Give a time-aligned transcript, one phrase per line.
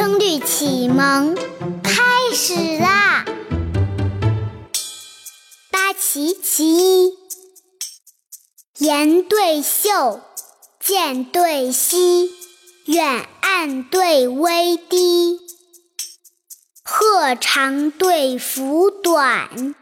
[0.00, 1.36] 声律启蒙
[1.82, 3.22] 开始啦！
[5.70, 7.12] 八奇其一，
[8.78, 10.22] 言对秀，
[10.82, 12.30] 剑对稀，
[12.86, 15.38] 远岸对微低，
[16.82, 19.74] 鹤长对凫短，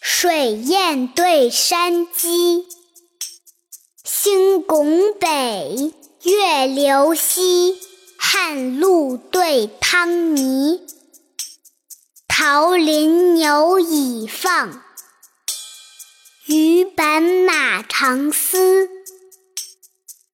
[0.00, 2.64] 水雁对山鸡，
[4.02, 5.92] 星拱北，
[6.22, 7.78] 月流西。
[8.36, 10.80] 汉陆对汤泥，
[12.26, 14.82] 桃林牛已放，
[16.46, 18.90] 鱼板马长嘶。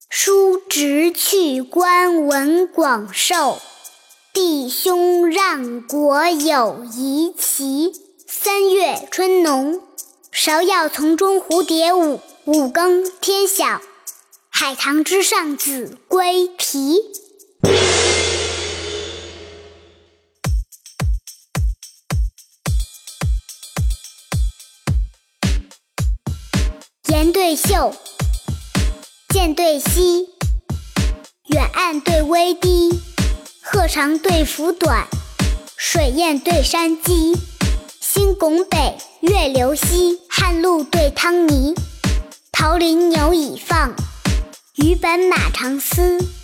[0.09, 3.61] 叔侄去官文广授，
[4.33, 7.91] 弟兄让国有遗奇。
[8.27, 9.79] 三月春浓，
[10.33, 12.19] 芍药丛中蝴蝶舞。
[12.45, 13.79] 五更天晓，
[14.49, 16.99] 海棠之上子规啼。
[27.07, 27.93] 岩对秀，
[29.29, 30.29] 剑对稀，
[31.47, 32.99] 远岸对微低，
[33.61, 35.07] 鹤长对幅短，
[35.77, 37.37] 水雁对山鸡，
[37.99, 41.75] 星拱北，月流西，汉陆对汤泥，
[42.51, 43.93] 桃林牛已放，
[44.75, 46.40] 鱼本马长嘶。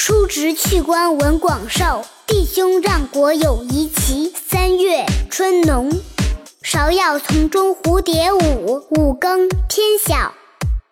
[0.00, 4.32] 叔侄去官文广授，弟兄让国有遗奇。
[4.48, 5.90] 三月春浓，
[6.62, 8.86] 芍药丛中蝴蝶舞。
[8.90, 10.34] 五更天晓，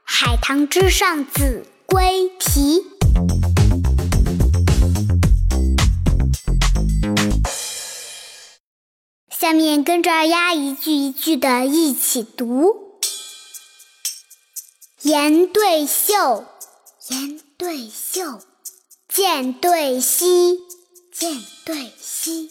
[0.02, 2.82] 海棠之上子规啼。
[9.30, 12.98] 下面跟着二丫一句一句的一起读：
[15.02, 16.44] 岩对秀，
[17.08, 18.40] 岩对秀。
[19.16, 20.58] 渐对稀，
[21.10, 22.50] 渐对稀，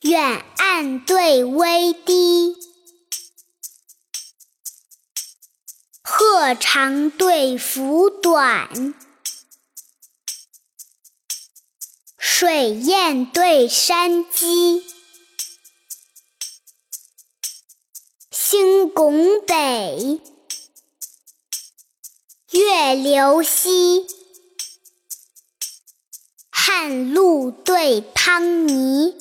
[0.00, 2.54] 远岸对微低，
[6.02, 8.92] 壑长对凫短，
[12.18, 14.84] 水雁对山鸡，
[18.30, 20.20] 星拱北，
[22.50, 24.14] 月流西。
[26.68, 29.16] 探路对汤泥，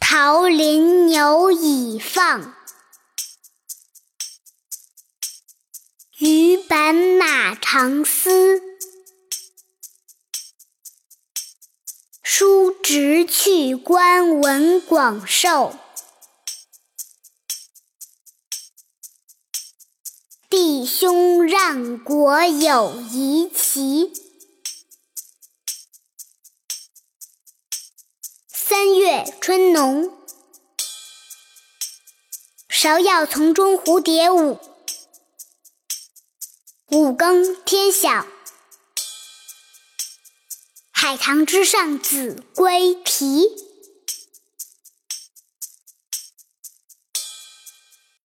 [0.00, 2.54] 桃林牛已放，
[6.16, 8.62] 鱼板马长嘶。
[12.22, 15.76] 叔侄去官文广授。
[20.50, 24.12] 弟兄让国有遗奇。
[28.48, 30.12] 三月春浓，
[32.68, 34.58] 芍药丛中蝴蝶舞。
[36.88, 38.26] 五更天晓，
[40.90, 43.69] 海棠之上子规啼。